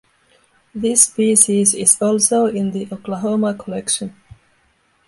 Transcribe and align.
This 0.73 1.03
species 1.03 1.75
is 1.75 2.01
also 2.01 2.47
in 2.47 2.71
the 2.71 2.87
Oklahoma 2.91 3.53
collection. 3.53 4.15